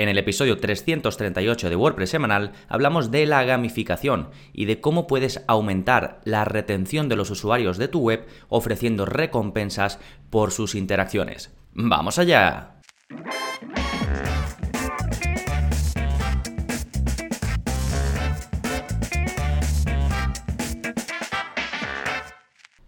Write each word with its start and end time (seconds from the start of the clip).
En 0.00 0.08
el 0.08 0.16
episodio 0.16 0.56
338 0.56 1.68
de 1.68 1.76
WordPress 1.76 2.08
semanal 2.08 2.52
hablamos 2.68 3.10
de 3.10 3.26
la 3.26 3.44
gamificación 3.44 4.30
y 4.54 4.64
de 4.64 4.80
cómo 4.80 5.06
puedes 5.06 5.44
aumentar 5.46 6.22
la 6.24 6.46
retención 6.46 7.10
de 7.10 7.16
los 7.16 7.28
usuarios 7.28 7.76
de 7.76 7.88
tu 7.88 8.00
web 8.00 8.26
ofreciendo 8.48 9.04
recompensas 9.04 9.98
por 10.30 10.52
sus 10.52 10.74
interacciones. 10.74 11.54
¡Vamos 11.74 12.18
allá! 12.18 12.80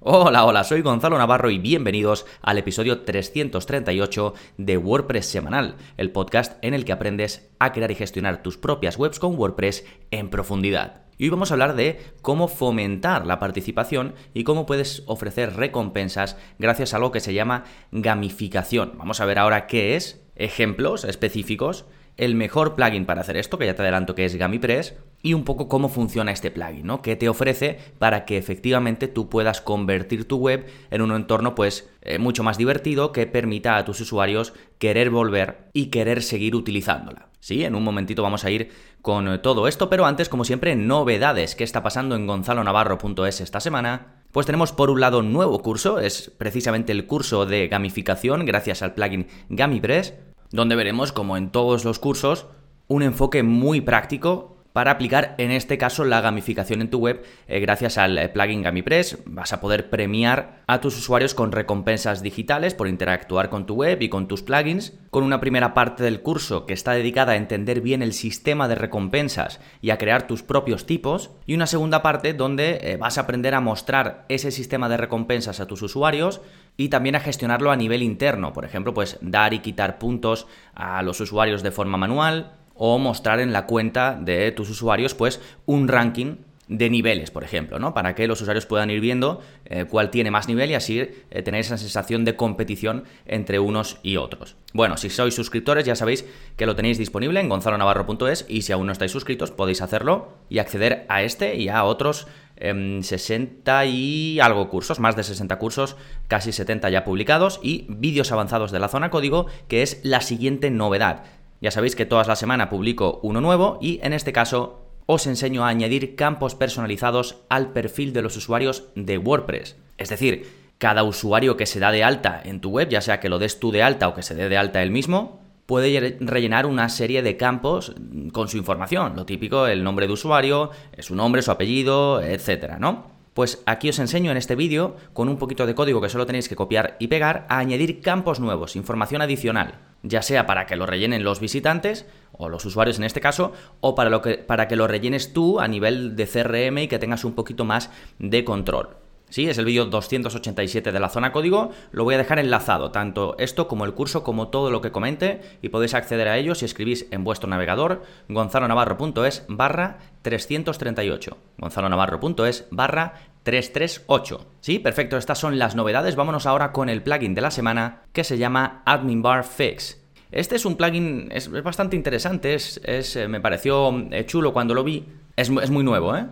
Hola, 0.05 0.45
hola, 0.45 0.65
soy 0.65 0.83
Gonzalo 0.83 1.17
Navarro 1.17 1.49
y 1.49 1.61
bienvenidos 1.61 2.27
al 2.41 2.59
episodio 2.59 3.03
338 3.03 4.35
de 4.57 4.77
WordPress 4.77 5.27
Semanal, 5.27 5.77
el 5.97 6.11
podcast 6.11 6.59
en 6.65 6.75
el 6.75 6.85
que 6.85 6.91
aprendes 6.91 7.53
a 7.61 7.71
crear 7.71 7.89
y 7.93 7.95
gestionar 7.95 8.43
tus 8.43 8.59
propias 8.59 8.99
webs 8.99 9.21
con 9.21 9.39
WordPress 9.39 9.87
en 10.11 10.29
profundidad. 10.29 11.03
Y 11.19 11.25
hoy 11.27 11.31
vamos 11.31 11.53
a 11.53 11.55
hablar 11.55 11.77
de 11.77 12.01
cómo 12.21 12.49
fomentar 12.49 13.29
la 13.29 13.39
participación 13.39 14.17
y 14.35 14.43
cómo 14.43 14.67
puedes 14.67 15.05
ofrecer 15.07 15.55
recompensas 15.55 16.37
gracias 16.59 16.93
a 16.93 16.97
algo 16.97 17.13
que 17.13 17.21
se 17.21 17.33
llama 17.33 17.63
gamificación. 17.93 18.95
Vamos 18.97 19.21
a 19.21 19.25
ver 19.25 19.39
ahora 19.39 19.69
qué 19.69 19.95
es, 19.95 20.21
ejemplos 20.35 21.05
específicos 21.05 21.85
el 22.17 22.35
mejor 22.35 22.75
plugin 22.75 23.07
para 23.07 23.21
hacer 23.21 23.37
esto, 23.37 23.59
que 23.59 23.67
ya 23.67 23.75
te 23.75 23.83
adelanto 23.83 24.15
que 24.15 24.25
es 24.25 24.35
GamiPress, 24.35 24.97
y 25.23 25.35
un 25.35 25.45
poco 25.45 25.69
cómo 25.69 25.89
funciona 25.89 26.33
este 26.33 26.51
plugin, 26.51 26.87
¿no? 26.87 27.01
¿Qué 27.01 27.17
te 27.17 27.29
ofrece 27.29 27.79
para 27.99 28.25
que 28.25 28.37
efectivamente 28.37 29.09
tú 29.09 29.29
puedas 29.29 29.61
convertir 29.61 30.27
tu 30.27 30.37
web 30.39 30.67
en 30.91 31.03
un 31.03 31.13
entorno 31.13 31.55
pues 31.55 31.89
eh, 32.03 32.19
mucho 32.19 32.43
más 32.43 32.59
divertido 32.59 33.13
que 33.13 33.27
permita 33.27 33.77
a 33.77 33.85
tus 33.85 34.01
usuarios 34.01 34.53
querer 34.79 35.11
volver 35.11 35.69
y 35.73 35.87
querer 35.87 36.23
seguir 36.23 36.55
utilizándola. 36.57 37.29
Sí, 37.41 37.65
en 37.65 37.75
un 37.75 37.83
momentito 37.83 38.23
vamos 38.23 38.45
a 38.45 38.51
ir 38.51 38.71
con 39.01 39.29
eh, 39.29 39.39
todo 39.39 39.69
esto, 39.69 39.89
pero 39.89 40.07
antes, 40.07 40.29
como 40.29 40.45
siempre, 40.45 40.77
novedades. 40.77 41.55
¿Qué 41.55 41.65
está 41.65 41.83
pasando 41.83 42.15
en 42.15 42.27
gonzalonavarro.es 42.27 43.41
esta 43.41 43.61
semana? 43.61 44.23
Pues 44.33 44.47
tenemos 44.47 44.73
por 44.73 44.91
un 44.91 45.01
lado 45.01 45.19
un 45.19 45.33
nuevo 45.33 45.61
curso, 45.61 45.99
es 45.99 46.33
precisamente 46.39 46.93
el 46.93 47.07
curso 47.07 47.47
de 47.47 47.69
gamificación 47.69 48.47
gracias 48.47 48.83
al 48.83 48.95
plugin 48.95 49.27
GamiPress 49.51 50.15
donde 50.53 50.77
veremos, 50.77 51.13
como 51.13 51.37
en 51.37 51.51
todos 51.51 51.85
los 51.85 51.99
cursos, 51.99 52.47
un 52.87 53.03
enfoque 53.03 53.43
muy 53.43 53.81
práctico 53.81 54.62
para 54.73 54.93
aplicar 54.93 55.35
en 55.39 55.51
este 55.51 55.79
caso 55.79 56.05
la 56.05 56.21
gamificación 56.21 56.81
en 56.81 56.91
tu 56.91 56.99
web 56.99 57.25
eh, 57.47 57.61
gracias 57.61 57.99
al 57.99 58.19
eh, 58.19 58.29
plugin 58.29 58.63
GamiPress. 58.63 59.19
Vas 59.27 59.53
a 59.53 59.61
poder 59.61 59.91
premiar 59.91 60.63
a 60.67 60.81
tus 60.81 60.97
usuarios 60.97 61.35
con 61.35 61.53
recompensas 61.53 62.23
digitales 62.23 62.75
por 62.75 62.89
interactuar 62.89 63.51
con 63.51 63.67
tu 63.67 63.75
web 63.75 64.01
y 64.01 64.09
con 64.09 64.29
tus 64.29 64.43
plugins, 64.43 64.99
con 65.11 65.25
una 65.25 65.41
primera 65.41 65.75
parte 65.75 66.03
del 66.03 66.23
curso 66.23 66.67
que 66.67 66.73
está 66.73 66.93
dedicada 66.93 67.33
a 67.33 67.37
entender 67.37 67.81
bien 67.81 68.03
el 68.03 68.13
sistema 68.13 68.69
de 68.69 68.75
recompensas 68.75 69.61
y 69.81 69.91
a 69.91 69.99
crear 69.99 70.27
tus 70.27 70.43
propios 70.43 70.87
tipos, 70.87 71.31
y 71.47 71.55
una 71.55 71.67
segunda 71.67 72.03
parte 72.03 72.33
donde 72.35 72.79
eh, 72.83 72.97
vas 72.97 73.19
a 73.19 73.23
aprender 73.23 73.55
a 73.55 73.61
mostrar 73.61 74.25
ese 74.29 74.51
sistema 74.51 74.89
de 74.89 74.97
recompensas 74.97 75.61
a 75.61 75.67
tus 75.67 75.83
usuarios 75.83 76.41
y 76.77 76.89
también 76.89 77.17
a 77.17 77.21
gestionarlo 77.21 77.71
a 77.71 77.77
nivel 77.77 78.03
interno, 78.03 78.53
por 78.53 78.65
ejemplo, 78.65 78.95
pues 78.95 79.19
dar 79.21 79.53
y 79.53 79.59
quitar 79.59 79.99
puntos 79.99 80.47
a 80.75 81.03
los 81.03 81.21
usuarios 81.21 81.63
de 81.63 81.71
forma 81.71 81.99
manual 81.99 82.62
o 82.85 82.99
mostrar 82.99 83.39
en 83.39 83.53
la 83.53 83.67
cuenta 83.67 84.19
de 84.21 84.51
tus 84.51 84.69
usuarios 84.69 85.15
pues 85.15 85.41
un 85.67 85.87
ranking 85.87 86.39
de 86.67 86.91
niveles, 86.91 87.31
por 87.31 87.45
ejemplo, 87.45 87.79
¿no? 87.79 87.95
Para 87.95 88.17
que 88.17 88.27
los 88.27 88.41
usuarios 88.41 88.67
puedan 88.67 88.91
ir 88.91 88.99
viendo 88.99 89.41
eh, 89.67 89.85
cuál 89.89 90.11
tiene 90.11 90.33
más 90.33 90.49
nivel 90.49 90.73
y 90.73 90.75
así 90.75 90.99
eh, 90.99 91.43
tener 91.45 91.61
esa 91.61 91.79
sensación 91.79 92.25
de 92.25 92.35
competición 92.35 93.05
entre 93.25 93.61
unos 93.61 93.99
y 94.03 94.17
otros. 94.17 94.57
Bueno, 94.73 94.97
si 94.97 95.11
sois 95.11 95.33
suscriptores 95.33 95.85
ya 95.85 95.95
sabéis 95.95 96.25
que 96.57 96.67
lo 96.67 96.75
tenéis 96.75 96.99
disponible 96.99 97.39
en 97.39 97.49
gonzalonavarro.es 97.49 98.47
y 98.49 98.63
si 98.63 98.73
aún 98.73 98.87
no 98.87 98.93
estáis 98.93 99.13
suscritos 99.13 99.53
podéis 99.53 99.81
hacerlo 99.81 100.33
y 100.49 100.59
acceder 100.59 101.07
a 101.09 101.23
este 101.23 101.55
y 101.55 101.69
a 101.69 101.85
otros 101.85 102.27
60 102.59 103.85
em, 103.85 103.91
y 103.95 104.41
algo 104.41 104.69
cursos, 104.69 104.99
más 104.99 105.15
de 105.15 105.23
60 105.23 105.57
cursos, 105.61 105.97
casi 106.27 106.51
70 106.51 106.91
ya 106.91 107.05
publicados 107.05 107.61
y 107.63 107.87
vídeos 107.89 108.33
avanzados 108.33 108.73
de 108.73 108.81
la 108.81 108.89
zona 108.89 109.11
código, 109.11 109.47
que 109.69 109.83
es 109.83 110.01
la 110.03 110.21
siguiente 110.21 110.69
novedad. 110.71 111.23
Ya 111.63 111.71
sabéis 111.71 111.95
que 111.95 112.07
todas 112.07 112.27
las 112.27 112.41
semanas 112.41 112.69
publico 112.69 113.21
uno 113.23 113.41
nuevo 113.41 113.79
y 113.81 114.01
en 114.03 114.13
este 114.13 114.33
caso 114.33 114.81
os 115.07 115.29
enseño 115.29 115.65
a 115.65 115.69
añadir 115.69 116.17
campos 116.17 116.57
personalizados 116.57 117.37
al 117.49 117.73
perfil 117.73 118.13
de 118.13 118.21
los 118.23 118.37
usuarios 118.37 118.89
de 118.97 119.17
WordPress. 119.17 119.77
Es 119.97 120.09
decir, 120.09 120.49
cada 120.79 121.05
usuario 121.05 121.57
que 121.57 121.67
se 121.67 121.79
da 121.79 121.93
de 121.93 122.03
alta 122.03 122.43
en 122.45 122.61
tu 122.61 122.71
web, 122.71 122.89
ya 122.89 123.01
sea 123.01 123.21
que 123.21 123.29
lo 123.29 123.39
des 123.39 123.61
tú 123.61 123.71
de 123.71 123.85
alta 123.85 124.09
o 124.09 124.15
que 124.15 124.25
se 124.25 124.35
dé 124.35 124.49
de 124.49 124.57
alta 124.57 124.83
él 124.83 124.91
mismo, 124.91 125.41
puede 125.67 126.19
rellenar 126.19 126.67
una 126.67 126.89
serie 126.89 127.23
de 127.23 127.37
campos 127.37 127.95
con 128.33 128.49
su 128.49 128.57
información. 128.57 129.15
Lo 129.15 129.25
típico, 129.25 129.69
el 129.69 129.85
nombre 129.85 130.09
de 130.09 130.15
usuario, 130.15 130.71
su 130.99 131.15
nombre, 131.15 131.43
su 131.43 131.53
apellido, 131.53 132.21
etcétera, 132.21 132.81
¿no? 132.81 133.12
Pues 133.35 133.63
aquí 133.65 133.89
os 133.89 133.99
enseño 133.99 134.31
en 134.31 134.37
este 134.37 134.57
vídeo, 134.57 134.97
con 135.15 135.29
un 135.29 135.39
poquito 135.39 135.67
de 135.67 135.75
código 135.75 136.01
que 136.01 136.11
solo 136.11 136.27
tenéis 136.27 136.49
que 136.49 136.57
copiar 136.57 136.97
y 136.99 137.09
pegar, 137.09 137.47
a 137.49 137.59
añadir 137.59 138.01
campos 138.03 138.41
nuevos, 138.41 138.77
información 138.77 139.23
adicional, 139.23 139.81
ya 140.03 140.21
sea 140.21 140.47
para 140.47 140.67
que 140.67 140.77
lo 140.77 140.85
rellenen 140.85 141.25
los 141.25 141.41
visitantes, 141.41 142.07
o 142.33 142.49
los 142.49 142.65
usuarios 142.67 142.99
en 142.99 143.05
este 143.05 143.21
caso, 143.21 143.53
o 143.81 143.95
para, 143.95 144.21
que, 144.21 144.35
para 144.35 144.69
que 144.69 144.77
lo 144.77 144.87
rellenes 144.87 145.33
tú 145.33 145.61
a 145.61 145.69
nivel 145.69 146.15
de 146.15 146.27
CRM 146.27 146.79
y 146.79 146.89
que 146.89 146.99
tengas 146.99 147.25
un 147.25 147.33
poquito 147.33 147.65
más 147.65 147.91
de 148.19 148.45
control. 148.45 149.02
Sí, 149.33 149.49
es 149.49 149.57
el 149.57 149.65
vídeo 149.65 149.87
287 149.87 150.93
de 150.93 151.01
la 151.01 151.09
zona 151.09 151.33
código. 151.33 151.71
Lo 151.91 152.05
voy 152.05 152.17
a 152.17 152.19
dejar 152.19 152.39
enlazado, 152.39 152.91
tanto 152.91 153.35
esto 153.39 153.67
como 153.67 153.87
el 153.87 153.95
curso, 153.95 154.23
como 154.23 154.49
todo 154.49 154.71
lo 154.71 154.83
que 154.83 154.93
comente, 154.93 155.41
y 155.63 155.71
podéis 155.71 155.95
acceder 155.95 156.29
a 156.29 156.37
ello 156.37 156.55
si 156.55 156.67
escribís 156.67 157.07
en 157.11 157.25
vuestro 157.25 157.49
navegador 157.49 158.03
gonzalonavarro.es 158.29 159.47
barra 159.49 160.01
338. 160.21 161.39
gonzalonavarro.es 161.57 162.67
barra 162.71 163.15
338. 163.45 164.47
Sí, 164.61 164.79
perfecto, 164.79 165.17
estas 165.17 165.39
son 165.39 165.59
las 165.59 165.77
novedades. 165.77 166.15
Vámonos 166.15 166.45
ahora 166.45 166.71
con 166.73 166.91
el 166.91 167.03
plugin 167.03 167.35
de 167.35 167.41
la 167.41 167.51
semana 167.51 168.03
que 168.13 168.25
se 168.25 168.37
llama 168.37 168.83
Admin 168.85 169.23
Bar 169.23 169.45
Fix. 169.45 169.99
Este 170.31 170.57
es 170.57 170.67
un 170.67 170.77
plugin, 170.77 171.31
es, 171.33 171.51
bastante 171.63 171.97
interesante, 171.97 172.53
es, 172.53 172.79
eh, 172.85 173.29
me 173.29 173.41
pareció 173.41 173.99
eh, 174.11 174.27
chulo 174.27 174.53
cuando 174.53 174.75
lo 174.75 174.85
vi. 174.85 175.07
Es, 175.37 175.49
es 175.49 175.71
muy 175.71 175.85
nuevo, 175.85 176.15
¿eh? 176.15 176.27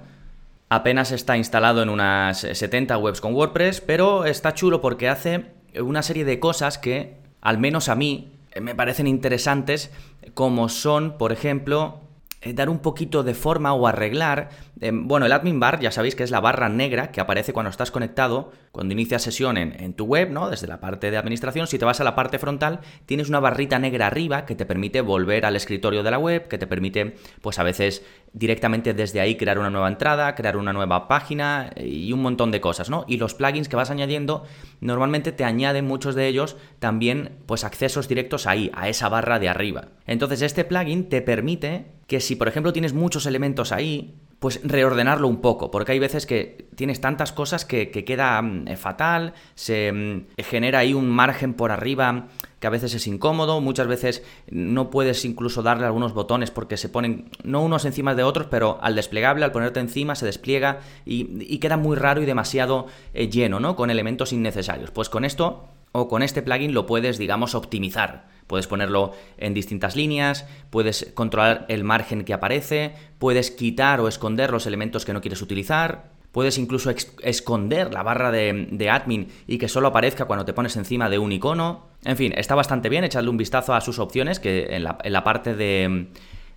Apenas 0.73 1.11
está 1.11 1.37
instalado 1.37 1.83
en 1.83 1.89
unas 1.89 2.39
70 2.39 2.97
webs 2.97 3.21
con 3.21 3.35
WordPress, 3.35 3.81
pero 3.81 4.25
está 4.25 4.55
chulo 4.55 4.81
porque 4.81 5.09
hace 5.09 5.47
una 5.83 6.01
serie 6.01 6.25
de 6.25 6.39
cosas 6.39 6.79
que, 6.79 7.17
al 7.41 7.59
menos 7.59 7.89
a 7.89 7.97
mí, 7.97 8.39
me 8.61 8.77
parecen 8.77 9.09
interesantes, 9.09 9.91
como 10.33 10.69
son, 10.69 11.19
por 11.19 11.33
ejemplo, 11.33 12.03
dar 12.43 12.71
un 12.71 12.79
poquito 12.79 13.23
de 13.23 13.35
forma 13.35 13.73
o 13.75 13.87
arreglar. 13.87 14.49
Em, 14.81 15.07
bueno, 15.07 15.27
el 15.27 15.33
admin 15.33 15.61
bar 15.61 15.79
ya 15.81 15.91
sabéis 15.91 16.15
que 16.15 16.23
es 16.23 16.31
la 16.31 16.41
barra 16.41 16.69
negra 16.69 17.13
que 17.13 17.21
aparece 17.21 17.53
cuando 17.53 17.71
estás 17.71 17.91
conectado, 17.91 18.53
cuando 18.73 18.93
inicias 18.93 19.23
sesión 19.23 19.59
en, 19.59 19.95
tu 19.95 20.07
web, 20.07 20.31
¿no? 20.31 20.49
Desde 20.49 20.67
la 20.67 20.81
parte 20.81 21.11
de 21.11 21.19
administración. 21.19 21.67
Si 21.67 21.79
te 21.79 21.85
vas 21.85 22.01
a 22.01 22.05
la 22.05 22.15
parte 22.15 22.39
frontal, 22.39 22.81
tienes 23.05 23.29
una 23.29 23.41
barrita 23.41 23.79
negra 23.79 24.07
arriba 24.07 24.47
que 24.47 24.55
te 24.55 24.65
permite 24.65 25.03
volver 25.03 25.45
al 25.45 25.57
escritorio 25.57 26.03
de 26.03 26.11
la 26.11 26.19
web, 26.19 26.49
que 26.49 26.57
te 26.57 26.67
permite, 26.67 27.17
pues 27.43 27.59
a 27.59 27.63
veces 27.63 28.05
directamente 28.33 28.95
desde 28.95 29.21
ahí 29.21 29.37
crear 29.37 29.59
una 29.59 29.71
nueva 29.71 29.89
entrada, 29.89 30.35
crear 30.35 30.57
una 30.57 30.73
nueva 30.73 31.09
página 31.09 31.71
eh, 31.75 31.87
y 31.87 32.13
un 32.13 32.23
montón 32.23 32.51
de 32.51 32.61
cosas, 32.61 32.89
¿no? 32.89 33.05
Y 33.09 33.19
los 33.19 33.35
plugins 33.35 33.69
que 33.69 33.77
vas 33.77 33.91
añadiendo, 33.91 34.45
normalmente 34.81 35.33
te 35.33 35.45
añaden 35.45 35.87
muchos 35.87 36.15
de 36.15 36.29
ellos 36.29 36.57
también, 36.79 37.37
pues 37.47 37.65
accesos 37.65 38.09
directos 38.09 38.47
ahí, 38.47 38.71
a 38.75 38.89
esa 38.89 39.09
barra 39.09 39.39
de 39.39 39.49
arriba. 39.49 39.89
Entonces 40.07 40.43
este 40.43 40.65
plugin 40.65 41.09
te 41.09 41.23
permite 41.23 41.87
que 42.11 42.19
si 42.19 42.35
por 42.35 42.49
ejemplo 42.49 42.73
tienes 42.73 42.93
muchos 42.93 43.25
elementos 43.25 43.71
ahí, 43.71 44.17
pues 44.41 44.61
reordenarlo 44.65 45.29
un 45.29 45.41
poco, 45.41 45.71
porque 45.71 45.93
hay 45.93 46.01
veces 46.01 46.27
que 46.27 46.67
tienes 46.75 47.01
tantas 47.01 47.31
cosas 47.31 47.65
que, 47.65 47.93
queda 47.93 48.43
mm, 48.43 48.67
eh, 48.67 48.77
fatal, 48.77 49.33
se 49.55 49.93
mm, 49.93 50.43
genera 50.43 50.81
ahí 50.81 50.93
un 50.93 51.09
margen 51.09 51.55
por 51.55 51.71
arriba 51.71 52.27
que 52.59 52.67
a 52.67 52.71
veces 52.71 52.95
es 52.95 53.07
incómodo, 53.07 53.61
muchas 53.61 53.87
veces 53.87 54.25
no 54.51 54.91
puedes 54.91 55.25
incluso 55.25 55.63
darle 55.63 55.87
algunos 55.87 56.13
botones 56.13 56.51
porque 56.51 56.77
se 56.77 56.89
ponen 56.89 57.31
no 57.45 57.63
unos 57.63 57.85
encima 57.85 58.17
de 58.17 58.25
otros, 58.25 58.49
pero 58.51 58.81
al 58.83 58.97
desplegable, 58.97 59.45
al 59.45 59.53
ponerte 59.53 59.79
encima, 59.79 60.17
se 60.17 60.27
despliega 60.27 60.81
y, 61.07 61.59
queda 61.59 61.77
muy 61.77 61.97
raro 61.97 62.21
y 62.23 62.27
demasiado 62.27 62.89
eh, 63.15 63.29
lleno, 63.29 63.61
¿no? 63.61 63.77
Con 63.77 63.89
elementos 63.89 64.33
innecesarios. 64.33 64.91
Pues 64.91 65.09
con 65.09 65.25
esto 65.25 65.69
o 65.93 66.09
con 66.09 66.23
este 66.23 66.43
plugin 66.43 66.75
lo 66.75 66.87
puedes, 66.87 67.19
digamos, 67.19 67.55
optimizar. 67.55 68.29
Puedes 68.47 68.67
ponerlo 68.67 69.13
en 69.39 69.55
distintas 69.55 69.95
líneas, 69.95 70.47
puedes 70.71 71.13
controlar 71.15 71.67
el 71.69 71.85
margen 71.85 72.25
que 72.25 72.35
aparece, 72.35 72.95
puedes 73.19 73.51
quitar 73.51 74.01
o 74.01 74.09
esconder 74.09 74.51
los 74.51 74.67
elementos 74.67 75.05
que 75.05 75.13
no 75.13 75.21
quieres 75.21 75.41
utilizar, 75.41 76.11
puedes 76.33 76.59
incluso 76.59 76.93
esconder 77.23 77.93
la 77.93 78.03
barra 78.03 78.31
de, 78.31 78.91
admin 78.91 79.29
y 79.47 79.59
que 79.59 79.69
solo 79.69 79.89
aparezca 79.89 80.25
cuando 80.25 80.45
te 80.45 80.53
pones 80.53 80.77
encima 80.77 81.09
de 81.09 81.19
un 81.19 81.31
icono. 81.31 81.91
En 82.05 82.17
fin, 82.17 82.33
está 82.37 82.55
bastante 82.55 82.89
bien, 82.89 83.05
echadle 83.05 83.31
un 83.31 83.37
vistazo 83.37 83.75
a 83.75 83.81
sus 83.81 83.99
opciones 83.99 84.41
que 84.41 84.75
en 84.75 84.83
la, 84.85 85.25
parte 85.25 85.55
de, 85.55 86.09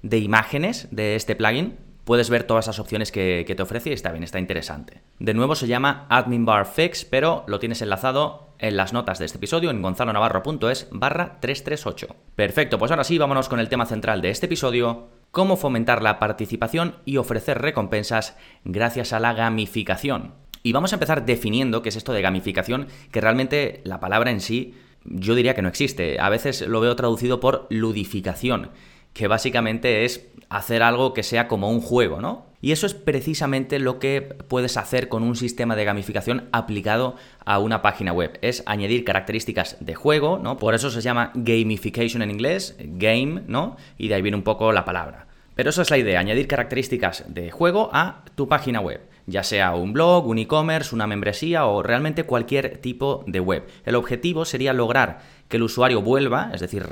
de 0.02 0.18
imágenes 0.18 0.88
de 0.90 1.16
este 1.16 1.36
plugin 1.36 1.78
puedes 2.06 2.30
ver 2.30 2.44
todas 2.44 2.68
las 2.68 2.80
opciones 2.80 3.12
que, 3.12 3.46
te 3.46 3.64
ofrece 3.64 3.90
y 3.90 3.94
está 3.94 4.12
bien, 4.12 4.24
está 4.24 4.40
interesante. 4.40 5.02
De 5.20 5.34
nuevo 5.34 5.56
se 5.56 5.68
llama 5.68 6.06
Admin 6.10 6.46
Bar 6.46 6.66
Fix, 6.66 7.06
pero 7.06 7.44
lo 7.48 7.60
tienes 7.60 7.82
enlazado 7.82 8.54
en 8.60 8.78
las 8.78 8.94
notas 8.94 9.20
de 9.20 9.26
este 9.26 9.38
episodio 9.38 9.72
en 9.72 9.82
gonzalonavarro.es 9.82 10.88
barra 10.92 11.40
338. 11.40 12.16
Perfecto, 12.36 12.78
pues 12.78 12.92
ahora 12.92 13.04
sí, 13.04 13.18
vámonos 13.18 13.50
con 13.50 13.60
el 13.60 13.70
tema 13.70 13.86
central 13.86 14.22
de 14.22 14.30
este 14.30 14.46
episodio, 14.46 15.08
cómo 15.32 15.58
fomentar 15.58 16.02
la 16.02 16.20
participación 16.20 16.96
y 17.06 17.18
ofrecer 17.18 17.62
recompensas 17.62 18.38
gracias 18.64 19.14
a 19.14 19.20
la 19.20 19.34
gamificación. 19.34 20.34
Y 20.62 20.72
vamos 20.72 20.94
a 20.94 20.96
empezar 20.96 21.26
definiendo 21.26 21.82
qué 21.82 21.90
es 21.90 21.98
esto 21.98 22.14
de 22.14 22.22
gamificación, 22.22 22.88
que 23.12 23.20
realmente 23.20 23.82
la 23.84 24.00
palabra 24.00 24.32
en 24.32 24.40
sí 24.40 24.76
yo 25.06 25.36
diría 25.36 25.54
que 25.54 25.62
no 25.62 25.68
existe. 25.68 26.20
A 26.20 26.30
veces 26.30 26.62
lo 26.62 26.80
veo 26.80 26.96
traducido 26.96 27.40
por 27.40 27.68
ludificación, 27.70 28.70
que 29.14 29.28
básicamente 29.28 30.06
es 30.06 30.28
hacer 30.50 30.84
algo 30.84 31.14
que 31.14 31.24
sea 31.24 31.48
como 31.48 31.70
un 31.70 31.82
juego, 31.82 32.22
¿no? 32.22 32.46
Y 32.62 32.72
eso 32.72 32.86
es 32.86 32.94
precisamente 32.94 33.78
lo 33.78 34.00
que 34.00 34.22
puedes 34.22 34.78
hacer 34.78 35.10
con 35.10 35.24
un 35.24 35.36
sistema 35.36 35.76
de 35.76 35.84
gamificación 35.84 36.48
aplicado 36.54 37.16
a 37.44 37.60
una 37.60 37.82
página 37.82 38.14
web. 38.14 38.40
Es 38.42 38.64
añadir 38.66 39.04
características 39.04 39.78
de 39.82 39.96
juego, 39.96 40.40
¿no? 40.40 40.58
Por 40.58 40.74
eso 40.74 40.90
se 40.90 41.02
llama 41.02 41.32
gamification 41.36 42.22
en 42.22 42.32
inglés, 42.32 42.78
game, 42.80 43.44
¿no? 43.48 43.76
Y 43.98 44.08
de 44.08 44.16
ahí 44.16 44.22
viene 44.22 44.38
un 44.38 44.44
poco 44.44 44.72
la 44.72 44.86
palabra. 44.86 45.28
Pero 45.56 45.70
eso 45.70 45.82
es 45.82 45.92
la 45.92 45.98
idea, 45.98 46.20
añadir 46.20 46.48
características 46.48 47.26
de 47.28 47.52
juego 47.52 47.90
a 47.94 48.24
tu 48.36 48.48
página 48.48 48.80
web, 48.80 49.02
ya 49.28 49.44
sea 49.44 49.76
un 49.76 49.94
blog, 49.94 50.26
un 50.26 50.40
e-commerce, 50.40 50.96
una 50.96 51.06
membresía 51.06 51.66
o 51.66 51.84
realmente 51.84 52.24
cualquier 52.24 52.78
tipo 52.78 53.24
de 53.28 53.40
web. 53.40 53.68
El 53.86 53.96
objetivo 53.96 54.46
sería 54.46 54.74
lograr 54.74 55.20
que 55.50 55.58
el 55.58 55.64
usuario 55.64 56.02
vuelva, 56.02 56.50
es 56.54 56.62
decir, 56.62 56.88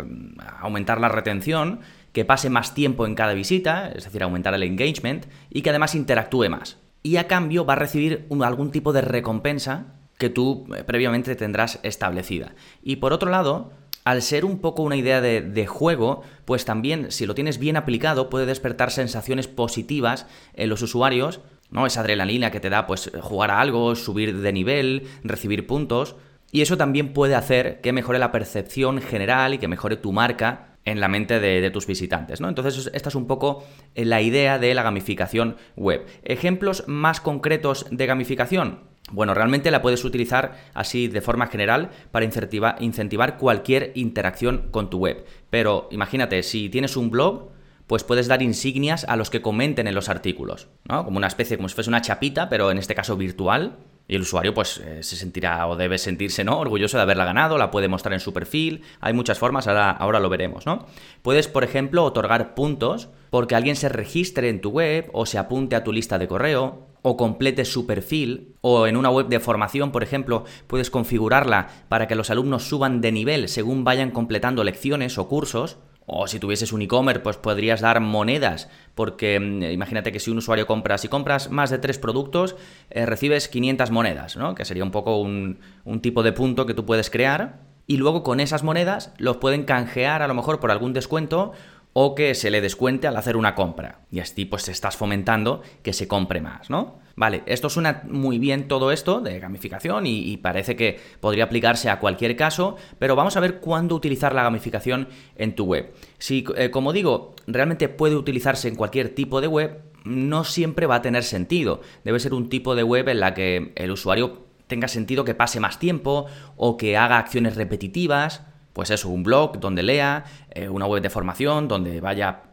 aumentar 0.59 1.01
la 1.01 1.09
retención, 1.09 1.79
que 2.13 2.25
pase 2.25 2.49
más 2.49 2.73
tiempo 2.73 3.05
en 3.05 3.15
cada 3.15 3.33
visita, 3.33 3.91
es 3.95 4.03
decir, 4.03 4.23
aumentar 4.23 4.53
el 4.53 4.63
engagement, 4.63 5.25
y 5.49 5.61
que 5.61 5.69
además 5.69 5.95
interactúe 5.95 6.49
más. 6.49 6.77
Y 7.03 7.17
a 7.17 7.27
cambio 7.27 7.65
va 7.65 7.73
a 7.73 7.77
recibir 7.77 8.27
algún 8.41 8.71
tipo 8.71 8.93
de 8.93 9.01
recompensa 9.01 9.95
que 10.17 10.29
tú 10.29 10.67
eh, 10.75 10.83
previamente 10.83 11.35
tendrás 11.35 11.79
establecida. 11.83 12.53
Y 12.83 12.97
por 12.97 13.13
otro 13.13 13.31
lado, 13.31 13.71
al 14.03 14.21
ser 14.21 14.45
un 14.45 14.59
poco 14.59 14.83
una 14.83 14.95
idea 14.95 15.21
de, 15.21 15.67
juego, 15.67 16.21
pues 16.45 16.65
también 16.65 17.11
si 17.11 17.25
lo 17.25 17.35
tienes 17.35 17.57
bien 17.59 17.77
aplicado 17.77 18.29
puede 18.29 18.45
despertar 18.45 18.91
sensaciones 18.91 19.47
positivas 19.47 20.27
en 20.53 20.69
los 20.69 20.81
usuarios, 20.81 21.39
¿no? 21.69 21.85
Esa 21.85 22.01
adrenalina 22.01 22.51
que 22.51 22.59
te 22.59 22.69
da 22.69 22.87
pues 22.87 23.11
jugar 23.21 23.51
a 23.51 23.61
algo, 23.61 23.95
subir 23.95 24.39
de 24.39 24.53
nivel, 24.53 25.07
recibir 25.23 25.67
puntos. 25.67 26.15
Y 26.51 26.61
eso 26.61 26.77
también 26.77 27.13
puede 27.13 27.35
hacer 27.35 27.79
que 27.81 27.93
mejore 27.93 28.19
la 28.19 28.31
percepción 28.31 29.01
general 29.01 29.53
y 29.53 29.57
que 29.57 29.67
mejore 29.67 29.95
tu 29.95 30.11
marca 30.11 30.70
en 30.85 30.99
la 30.99 31.07
mente 31.07 31.39
de, 31.39 31.69
tus 31.71 31.87
visitantes. 31.87 32.41
¿no? 32.41 32.49
Entonces, 32.49 32.89
esta 32.93 33.09
es 33.09 33.15
un 33.15 33.27
poco 33.27 33.63
eh, 33.95 34.05
la 34.05 34.21
idea 34.21 34.59
de 34.59 34.73
la 34.73 34.83
gamificación 34.83 35.57
web. 35.75 36.05
Ejemplos 36.23 36.83
más 36.87 37.21
concretos 37.21 37.85
de 37.91 38.05
gamificación. 38.05 38.91
Bueno, 39.11 39.33
realmente 39.33 39.71
la 39.71 39.81
puedes 39.81 40.05
utilizar 40.05 40.57
así 40.73 41.07
de 41.07 41.21
forma 41.21 41.47
general 41.47 41.89
para 42.11 42.25
incentivar, 42.25 43.37
cualquier 43.37 43.91
interacción 43.95 44.69
con 44.71 44.89
tu 44.89 44.99
web. 44.99 45.25
Pero 45.49 45.89
imagínate, 45.91 46.43
si 46.43 46.69
tienes 46.69 46.95
un 46.95 47.09
blog, 47.09 47.49
pues 47.87 48.03
puedes 48.03 48.27
dar 48.27 48.41
insignias 48.41 49.03
a 49.03 49.17
los 49.17 49.29
que 49.29 49.41
comenten 49.41 49.87
en 49.87 49.95
los 49.95 50.07
artículos, 50.07 50.69
¿no? 50.87 51.03
Como 51.03 51.17
una 51.17 51.27
especie, 51.27 51.57
como 51.57 51.67
si 51.67 51.75
fuese 51.75 51.89
una 51.89 52.01
chapita, 52.01 52.47
pero 52.47 52.71
en 52.71 52.77
este 52.77 52.95
caso 52.95 53.17
virtual, 53.17 53.79
y 54.11 54.15
el 54.15 54.23
usuario 54.23 54.53
pues 54.53 54.77
eh, 54.79 55.03
se 55.03 55.15
sentirá 55.15 55.65
o 55.67 55.77
debe 55.77 55.97
sentirse 55.97 56.43
¿no? 56.43 56.59
orgulloso 56.59 56.97
de 56.97 57.03
haberla 57.03 57.23
ganado, 57.23 57.57
la 57.57 57.71
puede 57.71 57.87
mostrar 57.87 58.11
en 58.11 58.19
su 58.19 58.33
perfil, 58.33 58.81
hay 58.99 59.13
muchas 59.13 59.39
formas, 59.39 59.69
ahora, 59.69 59.89
ahora 59.89 60.19
lo 60.19 60.27
veremos, 60.27 60.65
¿no? 60.65 60.85
Puedes, 61.21 61.47
por 61.47 61.63
ejemplo, 61.63 62.03
otorgar 62.03 62.53
puntos 62.53 63.07
porque 63.29 63.55
alguien 63.55 63.77
se 63.77 63.87
registre 63.87 64.49
en 64.49 64.59
tu 64.59 64.71
web 64.71 65.09
o 65.13 65.25
se 65.25 65.37
apunte 65.37 65.77
a 65.77 65.85
tu 65.85 65.93
lista 65.93 66.19
de 66.19 66.27
correo 66.27 66.89
o 67.03 67.15
complete 67.15 67.63
su 67.63 67.87
perfil, 67.87 68.57
o 68.59 68.85
en 68.85 68.97
una 68.97 69.09
web 69.09 69.27
de 69.27 69.39
formación, 69.39 69.93
por 69.93 70.03
ejemplo, 70.03 70.43
puedes 70.67 70.89
configurarla 70.89 71.69
para 71.87 72.07
que 72.09 72.15
los 72.15 72.29
alumnos 72.29 72.67
suban 72.67 72.99
de 72.99 73.13
nivel 73.13 73.47
según 73.47 73.85
vayan 73.85 74.11
completando 74.11 74.65
lecciones 74.65 75.17
o 75.17 75.29
cursos, 75.29 75.77
o 76.13 76.27
si 76.27 76.39
tuvieses 76.39 76.73
un 76.73 76.81
e-commerce, 76.81 77.21
pues 77.21 77.37
podrías 77.37 77.79
dar 77.79 78.01
monedas, 78.01 78.69
porque 78.95 79.39
mm, 79.39 79.63
imagínate 79.71 80.11
que 80.11 80.19
si 80.19 80.29
un 80.29 80.39
usuario 80.39 80.67
compra, 80.67 80.97
si 80.97 81.07
compras 81.07 81.49
más 81.49 81.69
de 81.69 81.77
tres 81.77 81.97
productos, 81.99 82.57
eh, 82.89 83.05
recibes 83.05 83.47
500 83.47 83.91
monedas, 83.91 84.35
¿no? 84.35 84.53
Que 84.53 84.65
sería 84.65 84.83
un 84.83 84.91
poco 84.91 85.21
un, 85.21 85.59
un 85.85 86.01
tipo 86.01 86.21
de 86.21 86.33
punto 86.33 86.65
que 86.65 86.73
tú 86.73 86.85
puedes 86.85 87.09
crear. 87.09 87.61
Y 87.87 87.95
luego 87.95 88.23
con 88.23 88.41
esas 88.41 88.61
monedas 88.61 89.13
los 89.17 89.37
pueden 89.37 89.63
canjear 89.63 90.21
a 90.21 90.27
lo 90.27 90.33
mejor 90.33 90.59
por 90.59 90.71
algún 90.71 90.91
descuento 90.91 91.53
o 91.93 92.15
que 92.15 92.35
se 92.35 92.49
le 92.51 92.61
descuente 92.61 93.07
al 93.07 93.17
hacer 93.17 93.37
una 93.37 93.55
compra. 93.55 94.01
Y 94.11 94.19
así 94.19 94.45
pues 94.45 94.69
estás 94.69 94.95
fomentando 94.95 95.61
que 95.83 95.93
se 95.93 96.07
compre 96.07 96.41
más, 96.41 96.69
¿no? 96.69 96.99
Vale, 97.15 97.43
esto 97.45 97.69
suena 97.69 98.03
muy 98.09 98.39
bien 98.39 98.67
todo 98.67 98.91
esto 98.91 99.19
de 99.19 99.39
gamificación 99.39 100.07
y, 100.07 100.37
parece 100.37 100.75
que 100.75 100.99
podría 101.19 101.43
aplicarse 101.43 101.89
a 101.89 101.99
cualquier 101.99 102.35
caso, 102.35 102.77
pero 102.99 103.15
vamos 103.15 103.35
a 103.35 103.41
ver 103.41 103.59
cuándo 103.59 103.95
utilizar 103.95 104.33
la 104.33 104.43
gamificación 104.43 105.09
en 105.35 105.53
tu 105.53 105.65
web. 105.65 105.93
Si, 106.17 106.45
eh, 106.55 106.71
como 106.71 106.93
digo, 106.93 107.35
realmente 107.47 107.89
puede 107.89 108.15
utilizarse 108.15 108.69
en 108.69 108.75
cualquier 108.75 109.09
tipo 109.09 109.41
de 109.41 109.47
web, 109.47 109.81
no 110.05 110.45
siempre 110.45 110.87
va 110.87 110.95
a 110.95 111.01
tener 111.01 111.23
sentido. 111.23 111.81
Debe 112.03 112.19
ser 112.19 112.33
un 112.33 112.49
tipo 112.49 112.75
de 112.75 112.83
web 112.83 113.09
en 113.09 113.19
la 113.19 113.33
que 113.33 113.73
el 113.75 113.91
usuario 113.91 114.45
tenga 114.67 114.87
sentido 114.87 115.25
que 115.25 115.35
pase 115.35 115.59
más 115.59 115.79
tiempo 115.79 116.27
o 116.55 116.77
que 116.77 116.95
haga 116.97 117.17
acciones 117.17 117.55
repetitivas 117.55 118.43
pues 118.73 118.89
eso, 118.89 119.09
un 119.09 119.23
blog 119.23 119.59
donde 119.59 119.83
lea, 119.83 120.25
eh, 120.51 120.69
una 120.69 120.85
web 120.85 121.01
de 121.01 121.09
formación 121.09 121.67
donde 121.67 121.99
vaya 122.01 122.43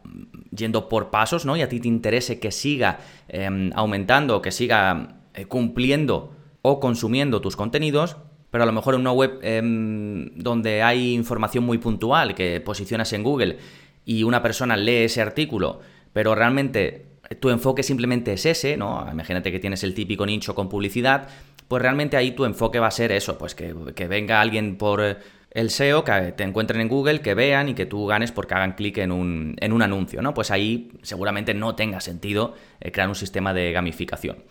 yendo 0.55 0.89
por 0.89 1.09
pasos, 1.09 1.45
¿no? 1.45 1.55
Y 1.55 1.61
a 1.61 1.69
ti 1.69 1.79
te 1.79 1.87
interese 1.87 2.39
que 2.39 2.51
siga 2.51 2.99
em, 3.27 3.71
aumentando, 3.75 4.41
que 4.41 4.51
siga 4.51 5.19
eh, 5.33 5.45
cumpliendo 5.45 6.33
o 6.61 6.79
consumiendo 6.79 7.41
tus 7.41 7.55
contenidos, 7.55 8.17
pero 8.51 8.63
a 8.63 8.67
lo 8.67 8.73
mejor 8.73 8.95
en 8.95 9.01
una 9.01 9.11
web 9.11 9.39
em, 9.41 10.31
donde 10.35 10.81
hay 10.81 11.13
información 11.13 11.63
muy 11.63 11.77
puntual 11.77 12.35
que 12.35 12.59
posicionas 12.61 13.13
en 13.13 13.23
Google 13.23 13.57
y 14.05 14.23
una 14.23 14.41
persona 14.41 14.75
lee 14.75 15.03
ese 15.03 15.21
artículo, 15.21 15.79
pero 16.11 16.35
realmente 16.35 17.05
tu 17.39 17.49
enfoque 17.49 17.83
simplemente 17.83 18.33
es 18.33 18.45
ese, 18.45 18.75
¿no? 18.75 19.07
Imagínate 19.11 19.51
que 19.51 19.59
tienes 19.59 19.83
el 19.83 19.93
típico 19.93 20.25
nicho 20.25 20.55
con 20.55 20.67
publicidad, 20.67 21.29
pues 21.67 21.81
realmente 21.81 22.17
ahí 22.17 22.31
tu 22.31 22.45
enfoque 22.45 22.79
va 22.79 22.87
a 22.87 22.91
ser 22.91 23.11
eso, 23.11 23.37
pues 23.37 23.53
que, 23.53 23.75
que 23.95 24.07
venga 24.07 24.41
alguien 24.41 24.77
por 24.77 25.19
el 25.51 25.71
SEO, 25.71 26.03
que 26.03 26.33
te 26.33 26.43
encuentren 26.43 26.81
en 26.81 26.87
Google, 26.87 27.21
que 27.21 27.33
vean 27.33 27.69
y 27.69 27.73
que 27.73 27.85
tú 27.85 28.05
ganes 28.05 28.31
porque 28.31 28.53
hagan 28.53 28.73
clic 28.73 28.97
en 28.99 29.11
un, 29.11 29.55
en 29.59 29.73
un 29.73 29.81
anuncio, 29.81 30.21
¿no? 30.21 30.33
Pues 30.33 30.51
ahí 30.51 30.91
seguramente 31.01 31.53
no 31.53 31.75
tenga 31.75 32.01
sentido 32.01 32.53
eh, 32.79 32.91
crear 32.91 33.09
un 33.09 33.15
sistema 33.15 33.53
de 33.53 33.71
gamificación. 33.71 34.43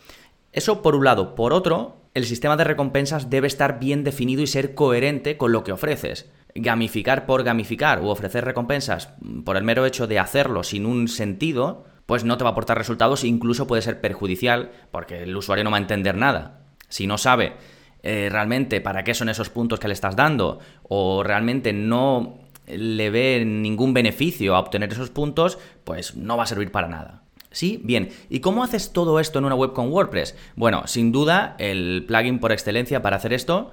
Eso 0.52 0.82
por 0.82 0.96
un 0.96 1.04
lado. 1.04 1.34
Por 1.34 1.52
otro, 1.52 1.96
el 2.14 2.24
sistema 2.24 2.56
de 2.56 2.64
recompensas 2.64 3.30
debe 3.30 3.46
estar 3.46 3.78
bien 3.78 4.02
definido 4.02 4.42
y 4.42 4.46
ser 4.46 4.74
coherente 4.74 5.36
con 5.36 5.52
lo 5.52 5.62
que 5.62 5.72
ofreces. 5.72 6.30
Gamificar 6.54 7.26
por 7.26 7.44
gamificar 7.44 8.00
o 8.00 8.08
ofrecer 8.08 8.44
recompensas 8.44 9.10
por 9.44 9.56
el 9.56 9.62
mero 9.62 9.86
hecho 9.86 10.06
de 10.06 10.18
hacerlo 10.18 10.64
sin 10.64 10.86
un 10.86 11.06
sentido, 11.06 11.84
pues 12.06 12.24
no 12.24 12.38
te 12.38 12.44
va 12.44 12.50
a 12.50 12.52
aportar 12.52 12.78
resultados 12.78 13.22
e 13.22 13.28
incluso 13.28 13.66
puede 13.66 13.82
ser 13.82 14.00
perjudicial 14.00 14.72
porque 14.90 15.22
el 15.22 15.36
usuario 15.36 15.62
no 15.62 15.70
va 15.70 15.76
a 15.76 15.80
entender 15.80 16.16
nada. 16.16 16.62
Si 16.88 17.06
no 17.06 17.18
sabe 17.18 17.52
eh, 18.02 18.28
realmente 18.30 18.80
para 18.80 19.04
qué 19.04 19.14
son 19.14 19.28
esos 19.28 19.50
puntos 19.50 19.80
que 19.80 19.88
le 19.88 19.94
estás 19.94 20.16
dando 20.16 20.60
o 20.82 21.22
realmente 21.22 21.72
no 21.72 22.38
le 22.66 23.10
ve 23.10 23.44
ningún 23.44 23.94
beneficio 23.94 24.54
a 24.54 24.60
obtener 24.60 24.92
esos 24.92 25.10
puntos, 25.10 25.58
pues 25.84 26.16
no 26.16 26.36
va 26.36 26.44
a 26.44 26.46
servir 26.46 26.70
para 26.70 26.88
nada. 26.88 27.22
¿Sí? 27.50 27.80
Bien. 27.82 28.10
¿Y 28.28 28.40
cómo 28.40 28.62
haces 28.62 28.92
todo 28.92 29.20
esto 29.20 29.38
en 29.38 29.46
una 29.46 29.54
web 29.54 29.72
con 29.72 29.90
WordPress? 29.90 30.36
Bueno, 30.54 30.86
sin 30.86 31.12
duda, 31.12 31.56
el 31.58 32.04
plugin 32.06 32.40
por 32.40 32.52
excelencia 32.52 33.00
para 33.00 33.16
hacer 33.16 33.32
esto 33.32 33.72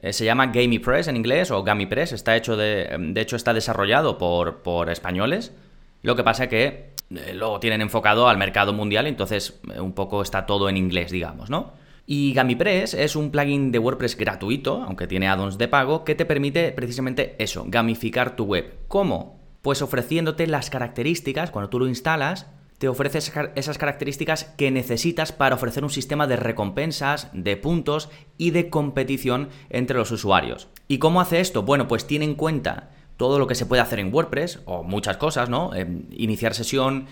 eh, 0.00 0.12
se 0.12 0.24
llama 0.24 0.46
GamiPress 0.46 1.08
en 1.08 1.16
inglés 1.16 1.50
o 1.50 1.64
GamiPress. 1.64 2.12
Está 2.12 2.36
hecho 2.36 2.56
de, 2.56 2.96
de 2.98 3.20
hecho, 3.20 3.34
está 3.34 3.52
desarrollado 3.52 4.16
por, 4.16 4.62
por 4.62 4.90
españoles. 4.90 5.52
Lo 6.02 6.14
que 6.14 6.22
pasa 6.22 6.48
que 6.48 6.92
eh, 7.10 7.34
lo 7.34 7.58
tienen 7.58 7.80
enfocado 7.80 8.28
al 8.28 8.38
mercado 8.38 8.72
mundial, 8.72 9.06
entonces 9.06 9.58
un 9.76 9.92
poco 9.92 10.22
está 10.22 10.46
todo 10.46 10.68
en 10.68 10.76
inglés, 10.76 11.10
digamos, 11.10 11.50
¿no? 11.50 11.72
Y 12.06 12.32
GamiPress 12.34 12.94
es 12.94 13.16
un 13.16 13.32
plugin 13.32 13.72
de 13.72 13.80
WordPress 13.80 14.16
gratuito, 14.16 14.84
aunque 14.84 15.08
tiene 15.08 15.26
add-ons 15.26 15.58
de 15.58 15.66
pago, 15.66 16.04
que 16.04 16.14
te 16.14 16.24
permite 16.24 16.70
precisamente 16.70 17.34
eso, 17.38 17.64
gamificar 17.66 18.36
tu 18.36 18.44
web. 18.44 18.74
¿Cómo? 18.86 19.40
Pues 19.60 19.82
ofreciéndote 19.82 20.46
las 20.46 20.70
características, 20.70 21.50
cuando 21.50 21.68
tú 21.68 21.80
lo 21.80 21.88
instalas, 21.88 22.46
te 22.78 22.88
ofrece 22.88 23.18
esas 23.18 23.78
características 23.78 24.44
que 24.44 24.70
necesitas 24.70 25.32
para 25.32 25.56
ofrecer 25.56 25.82
un 25.82 25.90
sistema 25.90 26.28
de 26.28 26.36
recompensas, 26.36 27.28
de 27.32 27.56
puntos 27.56 28.08
y 28.38 28.50
de 28.50 28.70
competición 28.70 29.48
entre 29.70 29.96
los 29.96 30.12
usuarios. 30.12 30.68
¿Y 30.86 30.98
cómo 30.98 31.20
hace 31.20 31.40
esto? 31.40 31.62
Bueno, 31.62 31.88
pues 31.88 32.06
tiene 32.06 32.26
en 32.26 32.34
cuenta 32.34 32.90
todo 33.16 33.38
lo 33.38 33.46
que 33.46 33.54
se 33.54 33.66
puede 33.66 33.82
hacer 33.82 33.98
en 33.98 34.14
WordPress, 34.14 34.60
o 34.66 34.82
muchas 34.82 35.16
cosas, 35.16 35.48
¿no? 35.48 35.74
Em, 35.74 36.04
iniciar 36.10 36.54
sesión, 36.54 37.06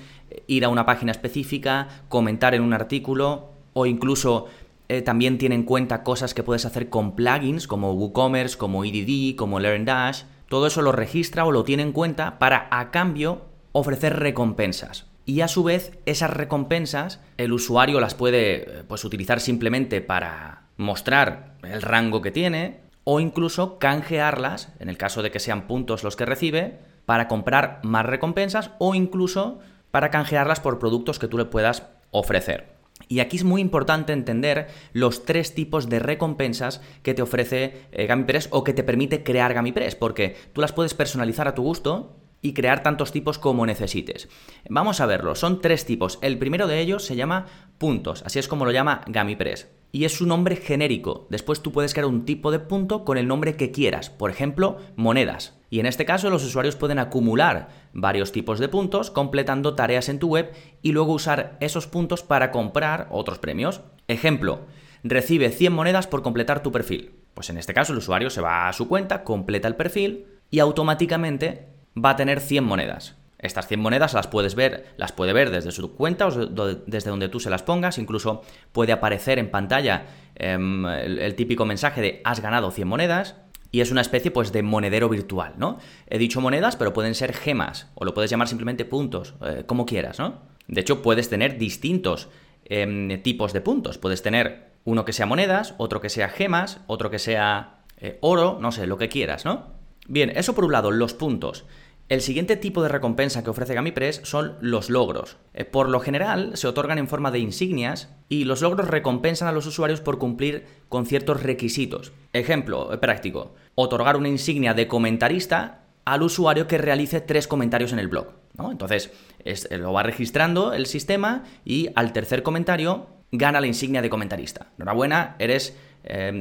ir 0.46 0.64
a 0.64 0.68
una 0.68 0.86
página 0.86 1.12
específica, 1.12 2.04
comentar 2.08 2.54
en 2.54 2.62
un 2.62 2.74
artículo, 2.74 3.54
o 3.72 3.86
incluso 3.86 4.46
eh, 4.88 5.02
también 5.02 5.38
tiene 5.38 5.54
en 5.54 5.64
cuenta 5.64 6.02
cosas 6.02 6.34
que 6.34 6.42
puedes 6.42 6.66
hacer 6.66 6.88
con 6.88 7.16
plugins 7.16 7.66
como 7.66 7.92
WooCommerce, 7.92 8.58
como 8.58 8.84
EDD, 8.84 9.36
como 9.36 9.60
LearnDash. 9.60 10.24
Todo 10.48 10.66
eso 10.66 10.82
lo 10.82 10.92
registra 10.92 11.44
o 11.44 11.52
lo 11.52 11.64
tiene 11.64 11.82
en 11.82 11.92
cuenta 11.92 12.38
para 12.38 12.68
a 12.70 12.90
cambio 12.90 13.42
ofrecer 13.72 14.18
recompensas. 14.18 15.06
y 15.26 15.40
a 15.40 15.48
su 15.48 15.64
vez 15.64 15.98
esas 16.04 16.30
recompensas 16.30 17.20
el 17.38 17.52
usuario 17.52 17.98
las 17.98 18.14
puede 18.14 18.56
eh, 18.56 18.84
pues, 18.86 19.04
utilizar 19.04 19.40
simplemente 19.40 20.02
para 20.02 20.64
mostrar 20.76 21.54
el 21.62 21.80
rango 21.80 22.20
que 22.20 22.30
tiene 22.30 22.80
o 23.04 23.20
incluso 23.20 23.78
canjearlas, 23.78 24.72
en 24.80 24.88
el 24.88 24.98
caso 24.98 25.22
de 25.22 25.30
que 25.30 25.40
sean 25.40 25.66
puntos 25.66 26.04
los 26.04 26.16
que 26.16 26.26
recibe, 26.26 26.78
para 27.06 27.28
comprar 27.28 27.80
más 27.82 28.06
recompensas 28.06 28.70
o 28.78 28.94
incluso 28.94 29.58
para 29.90 30.10
canjearlas 30.10 30.60
por 30.60 30.78
productos 30.78 31.18
que 31.18 31.28
tú 31.28 31.38
le 31.38 31.44
puedas 31.44 31.84
ofrecer. 32.10 32.73
Y 33.08 33.20
aquí 33.20 33.36
es 33.36 33.44
muy 33.44 33.60
importante 33.60 34.12
entender 34.12 34.68
los 34.92 35.24
tres 35.24 35.54
tipos 35.54 35.88
de 35.88 35.98
recompensas 35.98 36.80
que 37.02 37.14
te 37.14 37.22
ofrece 37.22 37.86
eh, 37.92 38.06
GamiPress 38.06 38.48
o 38.50 38.64
que 38.64 38.72
te 38.72 38.84
permite 38.84 39.22
crear 39.22 39.54
GamiPress, 39.54 39.94
porque 39.94 40.36
tú 40.52 40.60
las 40.60 40.72
puedes 40.72 40.94
personalizar 40.94 41.48
a 41.48 41.54
tu 41.54 41.62
gusto 41.62 42.16
y 42.40 42.52
crear 42.52 42.82
tantos 42.82 43.10
tipos 43.10 43.38
como 43.38 43.64
necesites. 43.64 44.28
Vamos 44.68 45.00
a 45.00 45.06
verlo, 45.06 45.34
son 45.34 45.60
tres 45.60 45.86
tipos. 45.86 46.18
El 46.20 46.38
primero 46.38 46.66
de 46.66 46.80
ellos 46.80 47.04
se 47.04 47.16
llama 47.16 47.46
puntos, 47.78 48.22
así 48.26 48.38
es 48.38 48.48
como 48.48 48.66
lo 48.66 48.70
llama 48.70 49.00
GamiPress. 49.06 49.68
Y 49.94 50.06
es 50.06 50.20
un 50.20 50.26
nombre 50.26 50.56
genérico. 50.56 51.28
Después 51.30 51.62
tú 51.62 51.70
puedes 51.70 51.94
crear 51.94 52.08
un 52.08 52.24
tipo 52.24 52.50
de 52.50 52.58
punto 52.58 53.04
con 53.04 53.16
el 53.16 53.28
nombre 53.28 53.54
que 53.54 53.70
quieras, 53.70 54.10
por 54.10 54.28
ejemplo, 54.28 54.78
monedas. 54.96 55.56
Y 55.70 55.78
en 55.78 55.86
este 55.86 56.04
caso 56.04 56.30
los 56.30 56.44
usuarios 56.44 56.74
pueden 56.74 56.98
acumular 56.98 57.68
varios 57.92 58.32
tipos 58.32 58.58
de 58.58 58.68
puntos 58.68 59.12
completando 59.12 59.76
tareas 59.76 60.08
en 60.08 60.18
tu 60.18 60.26
web 60.26 60.52
y 60.82 60.90
luego 60.90 61.12
usar 61.12 61.56
esos 61.60 61.86
puntos 61.86 62.24
para 62.24 62.50
comprar 62.50 63.06
otros 63.12 63.38
premios. 63.38 63.82
Ejemplo, 64.08 64.62
recibe 65.04 65.50
100 65.50 65.72
monedas 65.72 66.08
por 66.08 66.22
completar 66.22 66.60
tu 66.60 66.72
perfil. 66.72 67.12
Pues 67.32 67.48
en 67.50 67.56
este 67.56 67.72
caso 67.72 67.92
el 67.92 67.98
usuario 67.98 68.30
se 68.30 68.40
va 68.40 68.68
a 68.68 68.72
su 68.72 68.88
cuenta, 68.88 69.22
completa 69.22 69.68
el 69.68 69.76
perfil 69.76 70.26
y 70.50 70.58
automáticamente 70.58 71.68
va 71.96 72.10
a 72.10 72.16
tener 72.16 72.40
100 72.40 72.64
monedas. 72.64 73.14
Estas 73.44 73.68
100 73.68 73.78
monedas 73.78 74.14
las 74.14 74.26
puedes 74.26 74.54
ver, 74.54 74.86
las 74.96 75.12
puede 75.12 75.34
ver 75.34 75.50
desde 75.50 75.70
su 75.70 75.94
cuenta 75.94 76.26
o 76.26 76.30
desde 76.30 77.10
donde 77.10 77.28
tú 77.28 77.40
se 77.40 77.50
las 77.50 77.62
pongas, 77.62 77.98
incluso 77.98 78.40
puede 78.72 78.92
aparecer 78.92 79.38
en 79.38 79.50
pantalla 79.50 80.06
em, 80.34 80.86
el, 80.86 81.34
típico 81.34 81.66
mensaje 81.66 82.00
de 82.00 82.22
has 82.24 82.40
ganado 82.40 82.70
100 82.70 82.88
monedas 82.88 83.36
y 83.70 83.82
es 83.82 83.90
una 83.90 84.00
especie 84.00 84.30
pues 84.30 84.50
de 84.50 84.62
monedero 84.62 85.10
virtual, 85.10 85.52
¿no? 85.58 85.78
He 86.08 86.16
dicho 86.16 86.40
monedas, 86.40 86.76
pero 86.76 86.94
pueden 86.94 87.14
ser 87.14 87.34
gemas 87.34 87.90
o 87.94 88.06
lo 88.06 88.14
puedes 88.14 88.30
llamar 88.30 88.48
simplemente 88.48 88.86
puntos, 88.86 89.34
eh, 89.42 89.64
como 89.66 89.84
quieras, 89.84 90.18
¿no? 90.18 90.40
De 90.66 90.80
hecho, 90.80 91.02
puedes 91.02 91.28
tener 91.28 91.58
distintos 91.58 92.30
em, 92.64 93.22
tipos 93.22 93.52
de 93.52 93.60
puntos. 93.60 93.98
Puedes 93.98 94.22
tener 94.22 94.72
uno 94.84 95.04
que 95.04 95.12
sea 95.12 95.26
monedas, 95.26 95.74
otro 95.76 96.00
que 96.00 96.08
sea 96.08 96.30
gemas, 96.30 96.80
otro 96.86 97.10
que 97.10 97.18
sea 97.18 97.82
eh, 97.98 98.16
oro, 98.22 98.56
no 98.58 98.72
sé, 98.72 98.86
lo 98.86 98.96
que 98.96 99.10
quieras, 99.10 99.44
¿no? 99.44 99.74
Bien, 100.06 100.32
eso 100.34 100.54
por 100.54 100.64
un 100.64 100.72
lado, 100.72 100.90
los 100.90 101.12
puntos. 101.12 101.66
El 102.10 102.20
siguiente 102.20 102.56
tipo 102.56 102.82
de 102.82 102.90
recompensa 102.90 103.42
que 103.42 103.48
ofrece 103.48 103.72
GamiPress 103.72 104.20
son 104.24 104.58
los 104.60 104.90
logros. 104.90 105.38
Eh, 105.54 105.64
por 105.64 105.88
lo 105.88 106.00
general 106.00 106.50
se 106.54 106.68
otorgan 106.68 106.98
en 106.98 107.08
forma 107.08 107.30
de 107.30 107.38
insignias 107.38 108.14
y 108.28 108.44
los 108.44 108.60
logros 108.60 108.88
recompensan 108.88 109.48
a 109.48 109.52
los 109.52 109.64
usuarios 109.66 110.02
por 110.02 110.18
cumplir 110.18 110.66
con 110.90 111.06
ciertos 111.06 111.42
requisitos. 111.42 112.12
Ejemplo 112.34 112.92
eh, 112.92 112.98
práctico, 112.98 113.54
otorgar 113.74 114.18
una 114.18 114.28
insignia 114.28 114.74
de 114.74 114.86
comentarista 114.86 115.86
al 116.04 116.22
usuario 116.22 116.66
que 116.66 116.76
realice 116.76 117.22
tres 117.22 117.48
comentarios 117.48 117.94
en 117.94 117.98
el 117.98 118.08
blog. 118.08 118.34
Entonces 118.58 119.10
eh, 119.42 119.78
lo 119.78 119.94
va 119.94 120.02
registrando 120.02 120.74
el 120.74 120.84
sistema 120.84 121.44
y 121.64 121.88
al 121.94 122.12
tercer 122.12 122.42
comentario 122.42 123.06
gana 123.32 123.62
la 123.62 123.66
insignia 123.66 124.02
de 124.02 124.10
comentarista. 124.10 124.72
Enhorabuena, 124.76 125.36
eres, 125.38 125.74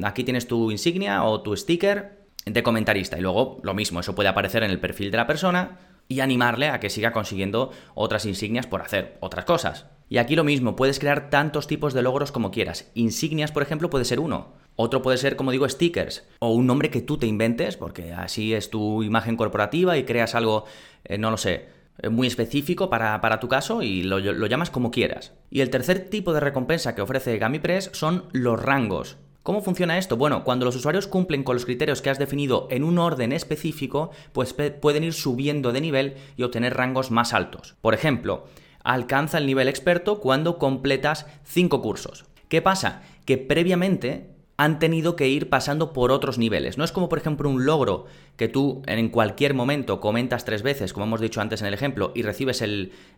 aquí 0.04 0.26
tienes 0.26 0.46
tu 0.46 0.70
insignia 0.70 1.24
o 1.24 1.42
tu 1.42 1.56
sticker 1.56 2.23
de 2.46 2.64
comentarista. 2.64 3.18
Y 3.18 3.22
luego 3.22 3.60
lo 3.64 3.74
mismo, 3.74 4.00
eso 4.00 4.16
puede 4.16 4.30
aparecer 4.30 4.64
en 4.64 4.72
el 4.72 4.80
perfil 4.80 5.12
de 5.12 5.18
la 5.18 5.28
persona 5.28 5.80
y 6.08 6.20
animarle 6.20 6.68
a 6.70 6.80
que 6.80 6.90
siga 6.90 7.12
consiguiendo 7.12 7.72
otras 7.96 8.26
insignias 8.26 8.68
por 8.68 8.82
hacer 8.82 9.18
otras 9.22 9.46
cosas. 9.46 9.86
Y 10.10 10.18
aquí 10.18 10.36
lo 10.36 10.44
mismo, 10.44 10.76
puedes 10.76 11.00
crear 11.00 11.30
tantos 11.30 11.68
tipos 11.68 11.94
de 11.94 12.02
logros 12.02 12.32
como 12.32 12.52
quieras. 12.52 12.92
Insignias, 12.94 13.52
por 13.52 13.64
ejemplo, 13.64 13.90
puede 13.90 14.06
ser 14.06 14.20
uno. 14.20 14.54
Otro 14.76 15.02
puede 15.02 15.18
ser, 15.18 15.36
como 15.36 15.52
digo, 15.52 15.68
stickers. 15.68 16.28
O 16.40 16.54
un 16.54 16.68
nombre 16.68 16.90
que 16.90 17.02
tú 17.02 17.18
te 17.18 17.28
inventes, 17.28 17.78
porque 17.78 18.12
así 18.12 18.54
es 18.54 18.70
tu 18.70 19.04
imagen 19.04 19.38
corporativa 19.38 19.98
y 19.98 20.04
creas 20.04 20.36
algo, 20.36 20.66
eh, 21.06 21.18
no 21.18 21.32
lo 21.32 21.38
sé, 21.38 21.70
eh, 22.00 22.10
muy 22.10 22.28
específico 22.28 22.90
para, 22.90 23.40
tu 23.40 23.48
caso 23.48 23.84
y 23.84 24.04
lo, 24.04 24.20
lo, 24.20 24.48
llamas 24.48 24.70
como 24.70 24.92
quieras. 24.92 25.34
Y 25.50 25.62
el 25.62 25.70
tercer 25.70 26.10
tipo 26.10 26.34
de 26.34 26.40
recompensa 26.40 26.96
que 26.96 27.02
ofrece 27.02 27.38
GamiPress 27.38 27.92
son 27.94 28.26
los 28.32 28.62
rangos. 28.62 29.18
¿Cómo 29.44 29.62
funciona 29.62 29.98
esto? 29.98 30.16
Bueno, 30.16 30.46
cuando 30.46 30.64
los 30.64 30.78
usuarios 30.78 31.06
cumplen 31.06 31.44
con 31.44 31.58
los 31.58 31.66
criterios 31.66 32.02
que 32.02 32.10
has 32.10 32.18
definido 32.18 32.70
en 32.72 32.82
un 32.82 32.98
orden 32.98 33.34
específico, 33.34 34.12
pues 34.32 34.54
pueden 34.54 35.04
ir 35.04 35.12
subiendo 35.12 35.74
de 35.74 35.82
nivel 35.82 36.16
y 36.38 36.44
obtener 36.44 36.78
rangos 36.78 37.12
más 37.12 37.34
altos. 37.34 37.76
Por 37.82 37.94
ejemplo, 37.94 38.46
alcanza 38.86 39.38
el 39.40 39.46
nivel 39.46 39.68
experto 39.68 40.22
cuando 40.22 40.58
completas 40.58 41.26
5 41.44 41.82
cursos. 41.82 42.24
¿Qué 42.48 42.62
pasa? 42.62 43.02
Que 43.26 43.38
previamente 43.38 44.30
han 44.56 44.80
tenido 44.80 45.18
que 45.18 45.28
ir 45.28 45.50
pasando 45.50 45.92
por 45.92 46.14
otros 46.14 46.38
niveles. 46.38 46.78
No 46.78 46.86
es 46.86 46.94
como, 46.94 47.10
por 47.10 47.18
ejemplo, 47.18 47.50
un 47.50 47.66
logro 47.66 48.06
que 48.38 48.48
tú 48.48 48.82
en 48.86 49.10
cualquier 49.10 49.56
momento 49.56 50.00
comentas 50.00 50.46
tres 50.46 50.64
veces, 50.64 50.94
como 50.94 51.06
hemos 51.06 51.20
dicho 51.20 51.42
antes 51.42 51.60
en 51.60 51.68
el 51.68 51.74
ejemplo, 51.74 52.14
y 52.16 52.22
recibes 52.22 52.64